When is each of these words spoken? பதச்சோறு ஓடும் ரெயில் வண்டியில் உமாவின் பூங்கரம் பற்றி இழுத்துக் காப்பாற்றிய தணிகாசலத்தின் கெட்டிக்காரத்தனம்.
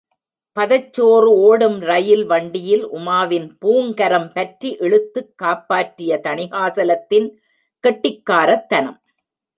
பதச்சோறு 0.59 1.29
ஓடும் 1.41 1.81
ரெயில் 1.81 2.25
வண்டியில் 2.25 2.91
உமாவின் 2.91 3.47
பூங்கரம் 3.65 4.31
பற்றி 4.33 4.75
இழுத்துக் 4.77 5.33
காப்பாற்றிய 5.35 6.19
தணிகாசலத்தின் 6.23 7.29
கெட்டிக்காரத்தனம். 7.83 8.99